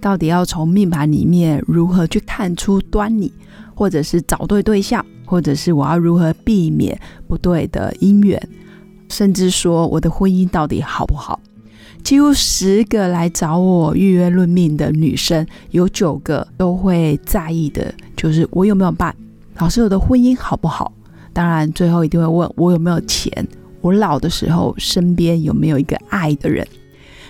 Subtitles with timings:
[0.00, 3.32] 到底要从命盘里面如何去看出端倪，
[3.74, 8.40] 或者是找对对象，或者是我要如何避免不对的姻缘，
[9.08, 11.40] 甚至说我的婚姻到底好不好？
[12.04, 19.14] 几乎十个来找我预约论命的女生，有九个都会在意的，就是我有没有伴，
[19.56, 20.92] 老师我的婚姻好不好？
[21.32, 23.46] 当然，最后一定会问我有没有钱，
[23.80, 26.66] 我老的时候身边有没有一个爱的人？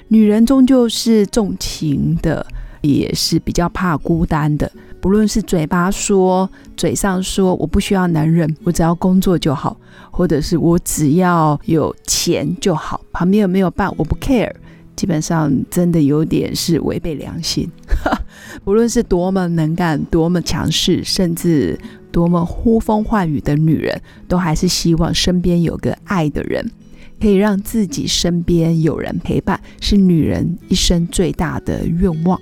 [0.09, 2.47] 女人终究是重情的。
[2.81, 9.77] 也是比较怕孤单的，不论是嘴巴说、嘴上说我不需要男人，我只要工作就好，
[10.11, 14.53] 或者是我只要有钱就好，旁边有没有伴我不 care，
[14.97, 17.71] 基本上真的有点是违背良心。
[18.65, 21.79] 不论是多么能干、多么强势，甚至
[22.11, 26.71] 多么呼风唤雨的女人，都还是希望身边有个爱的人，
[27.21, 32.41] 可以让自己身边有人陪伴，是女人一生最大的愿望。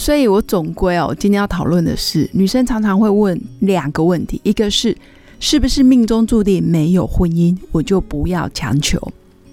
[0.00, 4.96] 所以，我总归哦，今天要讨论的是，女生常常会问两个问题：一个是
[5.38, 8.98] 是不是命中注定没有婚姻，我就不要强求；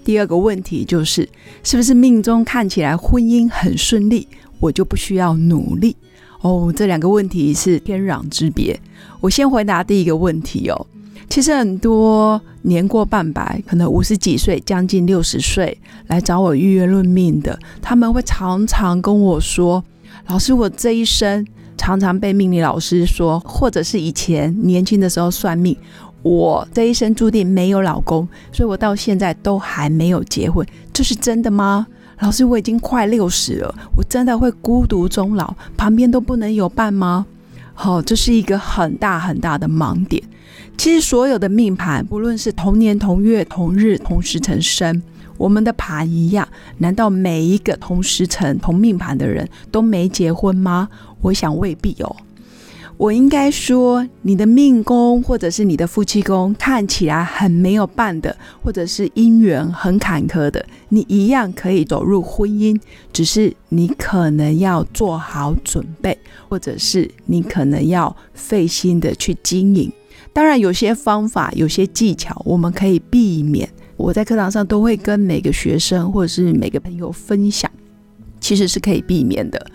[0.02, 1.28] 第二个问题就是，
[1.62, 4.26] 是不是命中看起来婚姻很顺利，
[4.58, 5.94] 我就不需要努力？
[6.40, 8.80] 哦，这两个问题是天壤之别。
[9.20, 10.86] 我先回答第一个问题哦。
[11.28, 15.76] 其实很多年过半百，可能五十几岁、将近六十岁
[16.06, 19.84] 来找我预约论命的，他们会常常跟我说。
[20.28, 21.46] 老师，我这一生
[21.78, 25.74] 常常被命理老师说，或者是以前年轻的时候算命，
[26.22, 31.86] 我这一生注定没有老公，所以我到现在都还没有结婚，这是真的吗？
[32.20, 37.24] 老师，我已经快六十了，我真的会孤独终老，旁边都不能有伴吗？
[37.72, 40.22] 好，这是一个很大很大的盲点。
[40.76, 45.02] 其实所有的命盘，不论是同年同月同日同时辰生。
[45.38, 46.46] 我们的盘一样，
[46.78, 50.88] 难道每一个同时辰同命盘的人都没结婚吗？
[51.22, 52.16] 我想未必哦。
[52.96, 62.76] 我应该说，你的命宫或者是你的夫妻宫看起来很没有伴的，或者是姻缘很坎坷的，你一样可以走入婚姻，
[63.12, 66.18] 只是你可能要做好准备，
[66.48, 69.92] 或者是你可能要费心的去经营。
[70.32, 73.68] 当然，有些方法、有些技巧，我们可以避免。
[73.98, 77.68] 我在课堂上都会跟每个学生或者是每个朋友分享，
[78.40, 79.66] 其实是可以避免的。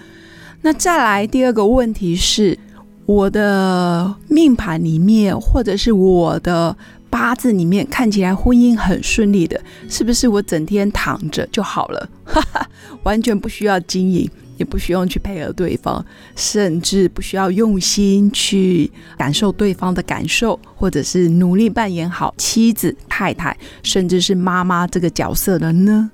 [0.61, 2.57] 那再来第二个问题是，
[3.05, 6.75] 我的命盘里面或者是我的
[7.09, 12.09] 八字里面看起来婚姻很顺利的，是不是我整天躺着就好了，
[13.03, 14.27] 完全不需要经营？
[14.57, 16.03] 也不需要去配合对方，
[16.35, 26.11] 甚至不需要用心去感受对方的感受，或者是努力扮演好妻子、太太，甚至是妈妈这个角色的呢？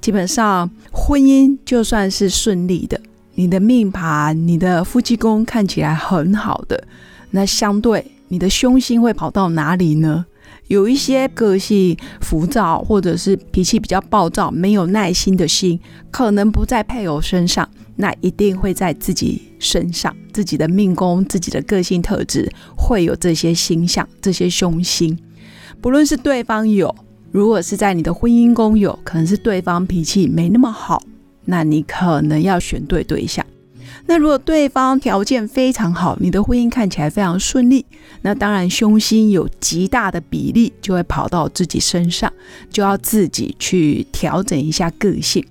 [0.00, 3.00] 基本上，婚姻就算是顺利的，
[3.34, 6.82] 你的命盘、你的夫妻宫看起来很好的，
[7.30, 10.26] 那相对你的凶星会跑到哪里呢？
[10.68, 15.78] 有一些个性浮躁，或者是脾气比较暴躁、没有耐心的心，
[16.10, 20.14] 可能不在配偶身上，那一定会在自己身上。
[20.32, 25.18] 自己的命宫、自己的个性特质会有这些星象、这些凶星。
[25.80, 26.94] 不论是对方有，
[27.30, 31.02] 如果是在你的婚姻宫有，可能是对方脾气没那么好，
[31.44, 33.44] 那你可能要选对对象。
[34.06, 37.84] 那如果对方条件非常好，你的婚姻看起来非常顺利，
[38.22, 42.32] 那当然凶星有极大的比例就会跑到自己身上，
[42.70, 45.44] 就要自己去调整一下个性。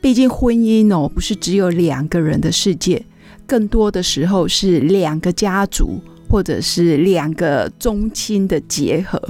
[0.00, 3.04] 毕竟婚姻哦，不是只有两个人的世界，
[3.46, 9.22] 更多的时候是两个家族或者是两个宗亲的结合，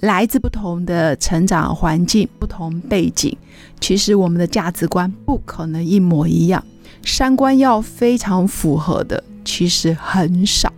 [0.00, 3.36] 来自不同的成长环境、不同背景，
[3.80, 6.64] 其实我们的价值观不可能一模一样。
[7.04, 10.72] 三观要非常符合的，其实很少。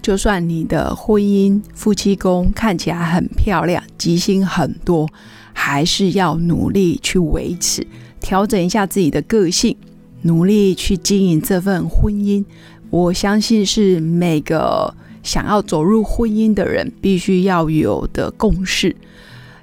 [0.00, 5.06] 就算你的婚姻夫妻宫看起来很漂亮，吉星很多，
[5.52, 7.86] 还是要努力去维持，
[8.20, 9.76] 调整一下自己的个性，
[10.22, 12.44] 努力去经营这份婚姻。
[12.90, 18.96] 我相信是每个想要走入婚姻的人必须要有的共识。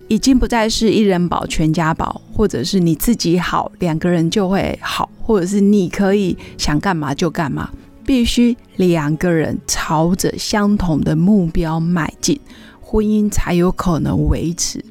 [0.07, 7.69] 已经不再是一人保全家保，或者是你自己好，两个人就会好，或者是你可以想干嘛就干嘛，
[8.05, 12.39] 必须两个人朝着相同的目标迈进，
[12.79, 14.83] 婚姻才有可能维持。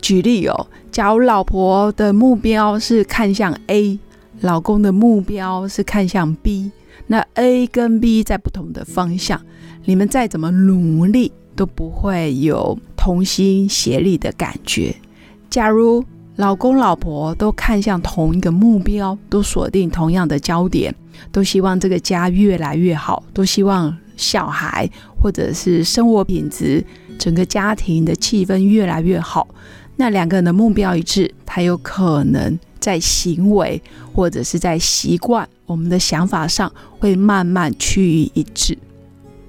[0.00, 3.98] 举例哦，假如老婆的目标是看向 A，
[4.40, 6.70] 老公的目标是看向 B，
[7.06, 9.40] 那 A 跟 B 在不同的方向，
[9.84, 12.78] 你们再怎么努力都不会有。
[13.00, 14.94] 同心协力的感觉。
[15.48, 16.04] 假如
[16.36, 20.94] 老公老婆都看向同一个目标，都锁定同样的焦点，
[21.32, 24.86] 都希望这个家越来越好，都希望小孩
[25.18, 26.84] 或者是生活品质、
[27.18, 29.48] 整个家庭的气氛越来越好，
[29.96, 33.80] 那两个人的目标一致，他有可能在行为
[34.12, 38.76] 或者是在习惯、我们的想法上会慢慢趋于一致。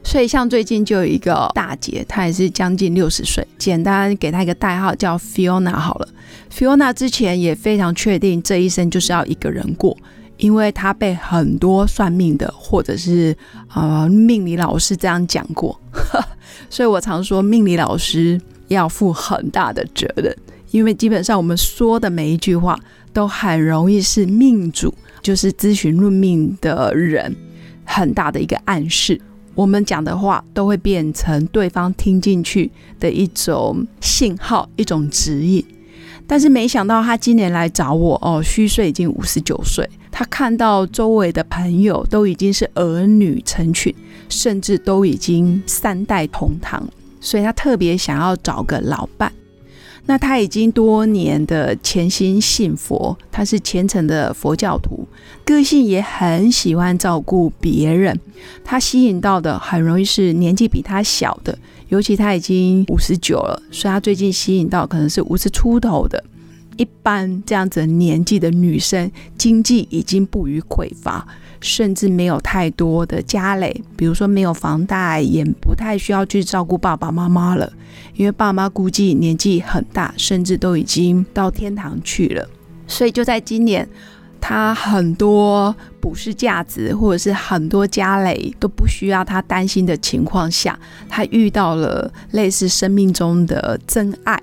[0.01, 6.07] 所以，像最近就有一个大姐，她也是将近六十岁，简单给她一个代号叫 Fiona 好了。
[6.51, 9.95] Fiona 之前也非常确定这一生就是要一个人过，
[10.37, 13.35] 因为她被很多算命的或者是
[13.75, 15.79] 呃命理老师这样讲过。
[16.71, 20.35] 所以我常说，命理老师要负很大的责任，
[20.71, 22.79] 因为基本上我们说的每一句话
[23.13, 24.91] 都很容易是命主，
[25.21, 27.35] 就是咨询论命的人
[27.83, 29.19] 很大的一个暗示。
[29.59, 35.61] 我们讲的话都会变成对方听进去的一种信号，一种指引。
[36.25, 39.85] 但是没想到他今年来找我哦，虚岁已经五十九岁。
[40.09, 43.93] 他看到周围的朋友都已经是儿女成群，
[44.29, 46.87] 甚至都已经三代同堂，
[47.19, 49.29] 所以他特别想要找个老伴。
[50.09, 55.07] 那他已经多年的潜心信佛，他是虔诚的佛教徒，
[55.45, 58.19] 个性也很喜欢照顾别人。
[58.65, 61.55] 他吸引到的很容易是年纪比他小的，
[61.89, 66.23] 尤其他已经五十九了，所以他最近吸引到可能是五十出头的。
[66.79, 71.27] 一般这样子年纪的女生，经济已经不予匮乏。
[71.61, 77.69] 甚至没有太多的家累，比如说没有房贷，也不太需要去照顾爸爸妈妈了，
[78.15, 82.47] 因为爸妈估计年纪很大，甚至都已经到天堂去了。
[82.87, 83.85] 所以就在今年，
[84.39, 90.79] 他很多不是价值或者是很多家累都不需要他担心的情况下，
[91.09, 94.41] 他遇到了类似生命中的真爱。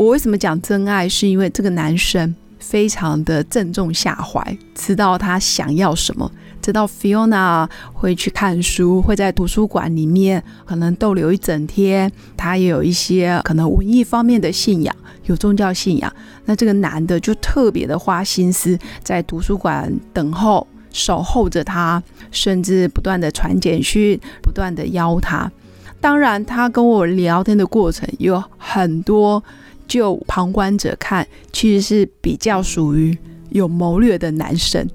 [0.00, 1.06] 我为什么讲真爱？
[1.06, 6.32] 是因为这个男生非常的正中下怀，知道他想要什么。
[6.62, 12.10] 知道 Fiona 会去看书，会在图书馆里面可能逗留一整天。
[12.34, 16.10] 他也有一些可能文艺方面的信仰，有宗教信仰。
[16.46, 25.52] 那这个男的就特别的花心思在图书馆等候、守候着他，甚至不断的传简讯，不断的邀他。
[26.00, 29.44] 当然，他跟我聊天的过程有很多，
[29.90, 33.18] 就旁观者看，其实是比较属于。
[33.50, 34.88] 有谋略的男生，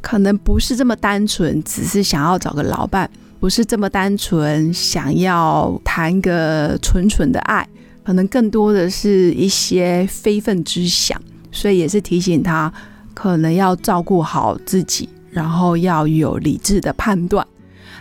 [0.00, 3.08] 可能不是这么单纯，只是想要找个老伴，
[3.38, 7.64] 不是这么单纯想要谈个纯纯的爱，
[8.02, 11.22] 可能更多的是一些非分之想，
[11.52, 12.72] 所以也是提醒他，
[13.14, 17.46] 可能要照顾好自己，然后要有理智的判断。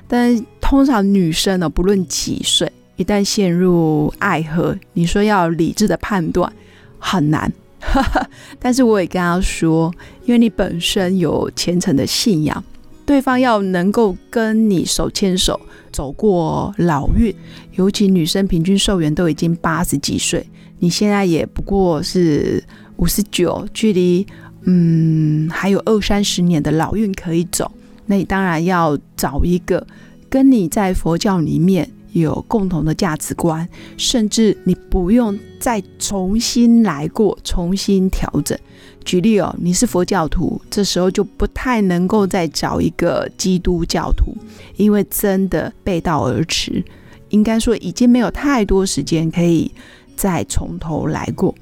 [0.08, 6.52] 但通常女生呢，不论几岁，一旦陷入爱河，你说要理智的判断
[7.00, 7.50] 很难。
[8.60, 9.90] 但是我也跟他说，
[10.26, 12.62] 因为你本身有虔诚的信仰，
[13.06, 15.58] 对方要能够跟你手牵手
[15.94, 17.34] 走过老运，
[17.76, 20.46] 尤其女生平均寿元都已经八十几岁，
[20.80, 22.62] 你现在也不过是
[22.98, 24.28] 五十九，距离
[24.64, 27.72] 嗯还有二三十年的老运可以走，
[28.08, 29.88] 那你当然要找一个
[30.30, 31.90] 跟你在佛教里面。
[32.14, 38.58] 有共同的价值观，甚至你不用再重新来过，重新调整。
[39.06, 44.36] 举例哦，你是佛教徒，这时候就不太能够再找一个基督教徒，
[44.76, 46.84] 因为真的背道而驰。
[47.30, 49.72] 应该说，已经没有太多时间可以
[50.16, 51.54] 再从头来过。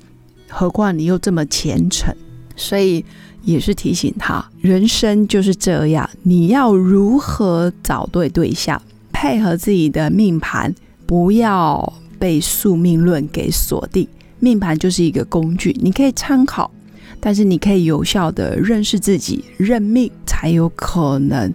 [0.49, 2.13] 何况你又这么虔诚，
[2.55, 3.03] 所以
[3.43, 8.81] 也是提醒他，人生就是这样，你要如何找对对象。
[9.19, 10.71] 配合自己的命盘，
[11.07, 14.07] 不要被宿命论给锁定。
[14.39, 16.69] 命盘就是一个工具，你可以参考，
[17.19, 21.51] 但是你可以有效的认识自己，认命才有可能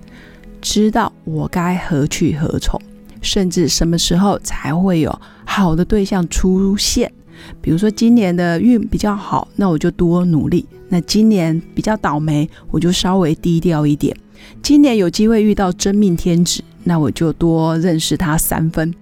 [0.61, 2.81] 知道我该何去何从，
[3.21, 7.13] 甚至什么时候才会有好的对象出现。
[7.61, 14.17] 比如说今年的运比较好，那我就多努力；那今年比较倒霉，我就稍微低调一点。
[14.61, 16.61] 今年有机会遇到真命天子。
[16.85, 18.93] 那我就多认识他三分。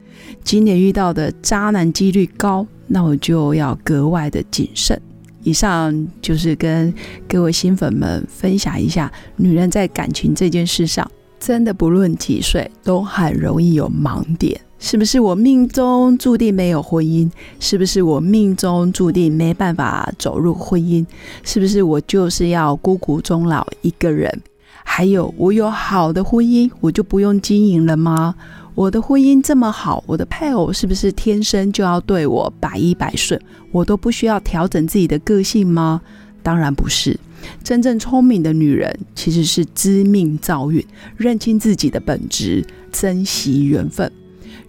[0.44, 5.00] 今年遇到的渣男几率高，那我就要格外的谨慎。
[5.42, 6.92] 以上就是跟
[7.26, 14.60] 各位新粉们分享一下，女人在感情这件事上，真的不论几岁，都很容易有盲点。
[14.78, 17.30] 是不是我命中注定没有婚姻？
[17.58, 21.04] 是不是我命中注定没办法走入婚姻？
[21.42, 24.42] 是不是我就是要孤苦终老一个人？
[24.92, 28.34] 还有，我有好的婚姻，我就不用经营了吗？
[28.74, 33.40] 我的婚姻这么好，我的配偶是不是天生就要对我百依百顺？
[33.70, 36.02] 我都不需要调整自己的个性吗？
[36.42, 37.18] 当然不是。
[37.62, 40.84] 真正聪明的女人其实是知命造运，
[41.16, 44.10] 认清自己的本质，珍惜缘分。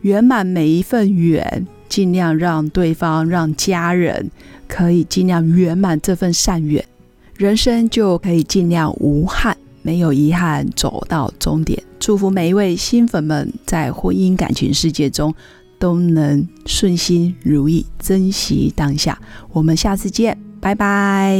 [0.01, 4.29] 圆满每一份缘，尽量让对方、让家人
[4.67, 6.85] 可以尽量圆满这份善缘，
[7.35, 11.81] 人生就可以尽量无憾，没有遗憾走到终点。
[11.99, 15.33] 祝福每一位新粉们在婚姻感情世界中
[15.77, 19.19] 都能顺心如意，珍惜当下。
[19.51, 21.37] 我们下次见，拜拜。